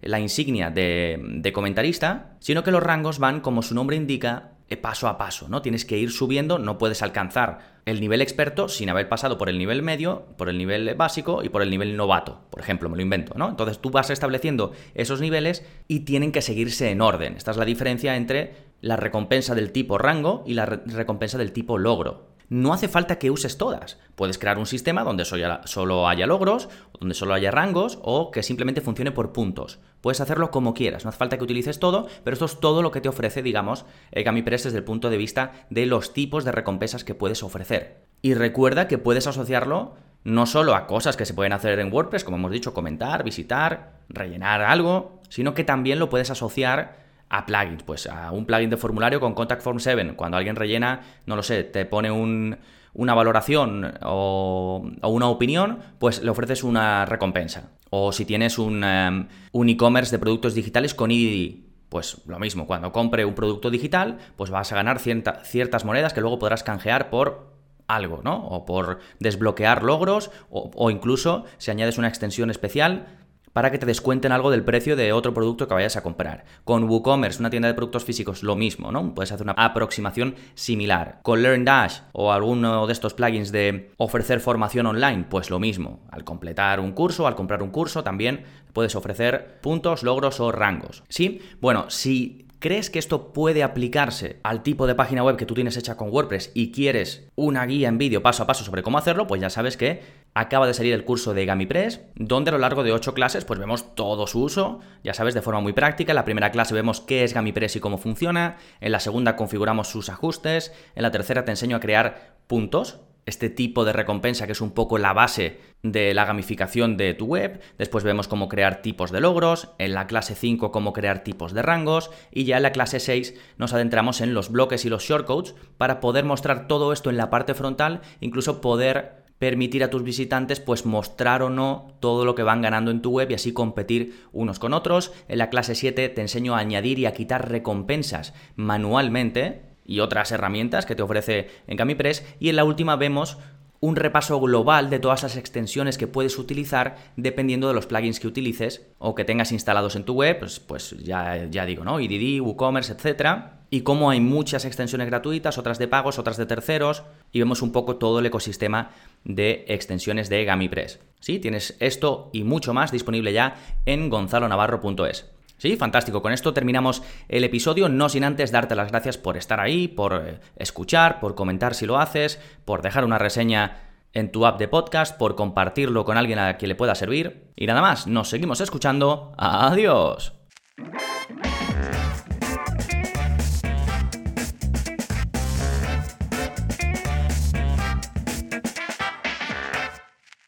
la 0.02 0.20
insignia 0.20 0.72
de, 0.72 1.22
de 1.22 1.54
comentarista, 1.54 2.36
sino 2.40 2.64
que 2.64 2.72
los 2.72 2.82
rangos 2.82 3.20
van, 3.20 3.42
como 3.42 3.62
su 3.62 3.76
nombre 3.76 3.96
indica, 3.96 4.55
paso 4.82 5.08
a 5.08 5.18
paso, 5.18 5.48
¿no? 5.48 5.62
Tienes 5.62 5.86
que 5.86 5.98
ir 5.98 6.12
subiendo, 6.12 6.58
no 6.58 6.78
puedes 6.78 7.04
alcanzar 7.04 7.76
el 7.86 8.02
nivel 8.02 8.22
experto 8.22 8.68
sin 8.68 8.90
haber 8.90 9.08
pasado 9.08 9.38
por 9.38 9.48
el 9.48 9.60
nivel 9.60 9.84
medio, 9.84 10.26
por 10.38 10.50
el 10.50 10.58
nivel 10.58 10.96
básico 10.96 11.44
y 11.44 11.50
por 11.50 11.62
el 11.62 11.70
nivel 11.70 11.96
novato, 11.96 12.42
por 12.50 12.62
ejemplo, 12.62 12.90
me 12.90 12.96
lo 12.96 13.04
invento, 13.04 13.36
¿no? 13.38 13.48
Entonces 13.48 13.80
tú 13.80 13.92
vas 13.92 14.10
estableciendo 14.10 14.74
esos 14.96 15.22
niveles 15.22 15.64
y 15.88 16.02
tienen 16.02 16.32
que 16.32 16.42
seguirse 16.42 16.90
en 16.90 17.02
orden. 17.02 17.36
Esta 17.38 17.52
es 17.52 17.58
la 17.58 17.66
diferencia 17.66 18.16
entre 18.16 18.56
la 18.82 18.98
recompensa 18.98 19.54
del 19.54 19.72
tipo 19.72 19.98
rango 19.98 20.44
y 20.48 20.56
la 20.56 20.66
recompensa 20.66 21.38
del 21.38 21.52
tipo 21.52 21.78
logro. 21.78 22.35
No 22.50 22.74
hace 22.74 22.88
falta 22.88 23.18
que 23.18 23.32
uses 23.32 23.58
todas. 23.58 24.00
Puedes 24.16 24.38
crear 24.38 24.58
un 24.58 24.66
sistema 24.66 25.04
donde 25.04 25.26
solo 25.26 26.08
haya 26.08 26.28
logros, 26.28 26.70
donde 27.00 27.16
solo 27.16 27.34
haya 27.34 27.52
rangos 27.52 28.00
o 28.04 28.32
que 28.32 28.44
simplemente 28.44 28.82
funcione 28.82 29.12
por 29.12 29.34
puntos. 29.34 29.80
Puedes 30.02 30.22
hacerlo 30.22 30.52
como 30.52 30.74
quieras, 30.74 31.04
no 31.04 31.10
hace 31.10 31.18
falta 31.18 31.38
que 31.38 31.44
utilices 31.44 31.80
todo, 31.80 32.08
pero 32.24 32.34
esto 32.34 32.46
es 32.46 32.60
todo 32.60 32.82
lo 32.82 32.92
que 32.92 33.02
te 33.02 33.10
ofrece, 33.10 33.42
digamos, 33.42 33.86
el 34.12 34.24
GamiPress 34.24 34.66
desde 34.66 34.78
el 34.78 34.84
punto 34.84 35.10
de 35.10 35.18
vista 35.18 35.66
de 35.70 35.86
los 35.88 36.14
tipos 36.14 36.46
de 36.46 36.52
recompensas 36.52 37.04
que 37.04 37.16
puedes 37.16 37.42
ofrecer. 37.42 38.06
Y 38.22 38.36
recuerda 38.36 38.88
que 38.88 38.98
puedes 38.98 39.28
asociarlo 39.28 39.96
no 40.24 40.46
solo 40.48 40.76
a 40.76 40.88
cosas 40.88 41.18
que 41.18 41.26
se 41.26 41.34
pueden 41.34 41.54
hacer 41.54 41.80
en 41.80 41.94
WordPress, 41.94 42.24
como 42.24 42.38
hemos 42.38 42.52
dicho, 42.52 42.74
comentar, 42.74 43.24
visitar, 43.24 44.00
rellenar 44.10 44.62
algo, 44.62 45.22
sino 45.30 45.54
que 45.54 45.64
también 45.64 46.00
lo 46.00 46.10
puedes 46.10 46.32
asociar 46.32 47.05
a 47.30 47.46
plugins, 47.46 47.84
pues 47.84 48.08
a 48.08 48.32
un 48.32 48.46
plugin 48.46 48.70
de 48.70 48.78
formulario 48.78 49.20
con 49.20 49.34
Contact 49.34 49.62
Form 49.62 49.80
7. 49.80 50.14
Cuando 50.16 50.38
alguien 50.38 50.56
rellena, 50.56 51.02
no 51.26 51.36
lo 51.36 51.44
sé, 51.44 51.64
te 51.64 51.86
pone 51.86 52.12
una 52.12 53.14
valoración 53.14 53.94
o, 54.04 54.86
una 55.04 55.28
opinión, 55.28 55.80
pues 56.00 56.24
le 56.24 56.30
ofreces 56.30 56.64
una 56.64 57.06
recompensa. 57.06 57.72
O 57.90 58.12
si 58.12 58.26
tienes 58.26 58.58
un, 58.58 58.84
em, 58.84 59.28
un 59.52 59.70
e-commerce 59.70 60.12
de 60.12 60.20
productos 60.20 60.54
digitales 60.54 60.94
con 60.94 61.12
EDD, 61.12 61.66
pues 61.90 62.22
lo 62.26 62.40
mismo, 62.40 62.68
cuando 62.68 62.92
compre 62.92 63.26
un 63.26 63.36
producto 63.36 63.70
digital, 63.70 64.18
pues 64.36 64.50
vas 64.50 64.72
a 64.72 64.76
ganar 64.76 65.00
ciertas 65.00 65.86
monedas 65.86 66.14
que 66.14 66.22
luego 66.22 66.40
podrás 66.40 66.64
canjear 66.64 67.10
por 67.10 67.54
algo, 67.88 68.22
¿no? 68.24 68.48
O 68.48 68.66
por 68.66 69.00
desbloquear 69.20 69.84
logros, 69.84 70.32
o, 70.50 70.72
o 70.76 70.90
incluso 70.90 71.46
si 71.58 71.70
añades 71.72 71.98
una 71.98 72.08
extensión 72.08 72.50
especial, 72.50 73.25
para 73.56 73.72
que 73.72 73.78
te 73.78 73.86
descuenten 73.86 74.34
algo 74.34 74.52
del 74.52 74.66
precio 74.66 74.98
de 74.98 75.14
otro 75.14 75.34
producto 75.34 75.66
que 75.66 75.74
vayas 75.74 75.96
a 75.96 76.04
comprar. 76.04 76.44
Con 76.66 76.90
WooCommerce, 76.90 77.40
una 77.40 77.50
tienda 77.50 77.70
de 77.70 77.74
productos 77.74 78.04
físicos, 78.04 78.44
lo 78.44 78.58
mismo, 78.58 78.92
¿no? 78.92 79.16
Puedes 79.16 79.32
hacer 79.32 79.46
una 79.46 79.54
aproximación 79.54 80.36
similar. 80.56 81.20
Con 81.22 81.42
LearnDash 81.42 82.00
o 82.12 82.34
alguno 82.34 82.86
de 82.86 82.92
estos 82.92 83.14
plugins 83.14 83.54
de 83.54 83.94
ofrecer 83.96 84.42
formación 84.42 84.88
online, 84.88 85.28
pues 85.30 85.50
lo 85.50 85.60
mismo. 85.60 86.02
Al 86.12 86.26
completar 86.26 86.82
un 86.82 86.92
curso, 86.92 87.28
al 87.28 87.36
comprar 87.36 87.64
un 87.64 87.70
curso, 87.70 88.04
también 88.04 88.44
puedes 88.74 88.94
ofrecer 88.98 89.62
puntos, 89.62 90.04
logros 90.04 90.42
o 90.42 90.52
rangos. 90.52 91.06
¿Sí? 91.08 91.40
Bueno, 91.62 91.90
si 91.90 92.46
¿Crees 92.60 92.90
que 92.90 92.98
esto 92.98 93.32
puede 93.32 93.62
aplicarse 93.62 94.40
al 94.42 94.64
tipo 94.64 94.88
de 94.88 94.96
página 94.96 95.22
web 95.22 95.36
que 95.36 95.46
tú 95.46 95.54
tienes 95.54 95.78
hecha 95.78 95.98
con 95.98 96.10
WordPress 96.10 96.52
y 96.56 96.72
quieres 96.72 97.30
una 97.36 97.64
guía 97.66 97.90
en 97.90 98.00
vídeo 98.00 98.24
paso 98.24 98.42
a 98.42 98.48
paso 98.48 98.64
sobre 98.64 98.82
cómo 98.82 98.98
hacerlo? 98.98 99.28
Pues 99.28 99.40
ya 99.40 99.52
sabes 99.52 99.78
que 99.78 100.02
acaba 100.36 100.68
de 100.68 100.74
salir 100.74 100.94
el 100.94 101.06
curso 101.06 101.34
de 101.34 101.46
GamiPress, 101.46 102.02
donde 102.16 102.50
a 102.50 102.54
lo 102.54 102.60
largo 102.60 102.84
de 102.84 102.92
8 102.92 103.14
clases 103.14 103.46
pues 103.46 103.58
vemos 103.58 103.96
todo 103.96 104.28
su 104.28 104.44
uso, 104.44 104.82
ya 105.04 105.14
sabes, 105.14 105.34
de 105.34 105.42
forma 105.42 105.62
muy 105.62 105.74
práctica. 105.74 106.12
En 106.12 106.18
la 106.18 106.26
primera 106.26 106.52
clase 106.52 106.74
vemos 106.74 107.02
qué 107.02 107.24
es 107.24 107.34
GamiPress 107.34 107.78
y 107.78 107.80
cómo 107.80 107.98
funciona, 107.98 108.58
en 108.82 108.92
la 108.92 109.00
segunda 109.00 109.38
configuramos 109.38 109.88
sus 109.88 110.10
ajustes, 110.10 110.74
en 110.94 111.04
la 111.04 111.12
tercera 111.12 111.46
te 111.46 111.52
enseño 111.52 111.78
a 111.78 111.80
crear 111.80 112.36
puntos 112.48 113.00
este 113.26 113.50
tipo 113.50 113.86
de 113.86 113.94
recompensa 113.94 114.46
que 114.46 114.52
es 114.52 114.62
un 114.62 114.72
poco 114.72 114.98
la 114.98 115.14
base 115.14 115.60
de 115.82 116.14
la 116.14 116.26
gamificación 116.26 116.96
de 116.96 117.14
tu 117.14 117.26
web. 117.26 117.60
Después 117.78 118.04
vemos 118.04 118.28
cómo 118.28 118.48
crear 118.50 118.82
tipos 118.82 119.12
de 119.12 119.22
logros, 119.22 119.70
en 119.80 119.94
la 119.94 120.06
clase 120.06 120.36
5 120.36 120.72
cómo 120.72 120.94
crear 120.94 121.24
tipos 121.24 121.54
de 121.54 121.62
rangos 121.62 122.12
y 122.32 122.44
ya 122.44 122.58
en 122.58 122.64
la 122.64 122.72
clase 122.72 123.00
6 123.00 123.34
nos 123.58 123.74
adentramos 123.74 124.22
en 124.22 124.34
los 124.34 124.52
bloques 124.52 124.86
y 124.86 124.90
los 124.90 125.04
shortcodes 125.04 125.56
para 125.78 126.00
poder 126.00 126.26
mostrar 126.26 126.68
todo 126.68 126.94
esto 126.94 127.10
en 127.10 127.18
la 127.18 127.30
parte 127.30 127.54
frontal, 127.54 128.02
incluso 128.20 128.62
poder 128.62 129.25
permitir 129.40 129.84
a 129.84 129.90
tus 129.90 130.04
visitantes 130.04 130.60
pues 130.60 130.86
mostrar 130.86 131.42
o 131.42 131.50
no 131.50 131.94
todo 132.00 132.26
lo 132.26 132.36
que 132.36 132.44
van 132.44 132.62
ganando 132.62 132.92
en 132.92 133.02
tu 133.02 133.12
web 133.12 133.30
y 133.32 133.34
así 133.34 133.52
competir 133.52 134.26
unos 134.32 134.60
con 134.60 134.74
otros. 134.74 135.12
En 135.28 135.38
la 135.38 135.50
clase 135.50 135.76
7 135.76 136.10
te 136.10 136.22
enseño 136.22 136.56
a 136.56 136.60
añadir 136.60 137.00
y 137.00 137.06
a 137.06 137.14
quitar 137.14 137.50
recompensas 137.50 138.34
manualmente 138.56 139.64
y 139.86 140.00
otras 140.00 140.32
herramientas 140.32 140.86
que 140.86 140.96
te 140.96 141.04
ofrece 141.04 141.50
en 141.68 141.78
GamiPress 141.78 142.26
y 142.40 142.50
en 142.50 142.56
la 142.56 142.64
última 142.64 142.96
vemos 142.96 143.38
un 143.82 143.96
repaso 143.96 144.40
global 144.40 144.90
de 144.90 145.00
todas 145.00 145.22
las 145.22 145.36
extensiones 145.36 145.98
que 145.98 146.08
puedes 146.08 146.40
utilizar 146.40 146.96
dependiendo 147.18 147.68
de 147.68 147.74
los 147.74 147.86
plugins 147.86 148.20
que 148.20 148.28
utilices 148.28 148.88
o 148.98 149.14
que 149.14 149.26
tengas 149.26 149.52
instalados 149.52 149.96
en 149.96 150.06
tu 150.06 150.14
web, 150.14 150.40
pues, 150.40 150.60
pues 150.60 150.92
ya, 151.04 151.46
ya 151.52 151.66
digo, 151.66 151.84
¿no? 151.84 152.00
IDD, 152.00 152.42
WooCommerce, 152.42 152.94
etcétera 152.94 153.56
y 153.70 153.82
cómo 153.82 154.10
hay 154.10 154.22
muchas 154.22 154.66
extensiones 154.66 155.08
gratuitas, 155.08 155.58
otras 155.58 155.80
de 155.80 155.88
pagos, 155.88 156.20
otras 156.20 156.38
de 156.38 156.46
terceros, 156.46 157.04
y 157.32 157.40
vemos 157.40 157.62
un 157.62 157.72
poco 157.72 157.98
todo 157.98 158.20
el 158.20 158.26
ecosistema 158.26 158.92
de 159.26 159.66
extensiones 159.68 160.30
de 160.30 160.46
GamiPress. 160.46 161.00
Sí, 161.20 161.40
tienes 161.40 161.76
esto 161.80 162.30
y 162.32 162.44
mucho 162.44 162.74
más 162.74 162.92
disponible 162.92 163.34
ya 163.34 163.56
en 163.86 164.10
gonzalonavarro.es. 164.10 165.32
Sí, 165.58 165.78
fantástico. 165.78 166.22
Con 166.22 166.34
esto 166.34 166.54
terminamos 166.54 167.02
el 167.30 167.44
episodio, 167.44 167.90
no 167.90 168.10
sin 168.10 168.24
antes 168.24 168.52
darte 168.52 168.76
las 168.76 168.92
gracias 168.92 169.18
por 169.18 169.38
estar 169.38 169.60
ahí, 169.60 169.88
por 169.88 170.14
eh, 170.14 170.40
escuchar, 170.58 171.20
por 171.20 171.34
comentar 171.34 171.74
si 171.74 171.86
lo 171.86 171.98
haces, 171.98 172.40
por 172.66 172.82
dejar 172.82 173.06
una 173.06 173.18
reseña 173.18 173.82
en 174.14 174.32
tu 174.32 174.46
app 174.46 174.60
de 174.60 174.68
podcast, 174.68 175.18
por 175.18 175.36
compartirlo 175.36 176.06
con 176.06 176.18
alguien 176.18 176.40
a 176.40 176.58
quien 176.58 176.70
le 176.70 176.76
pueda 176.76 176.96
servir. 176.96 177.52
Y 177.56 177.68
nada 177.68 177.82
más, 177.82 178.08
nos 178.08 178.30
seguimos 178.30 178.62
escuchando. 178.62 179.34
Adiós. 179.38 180.34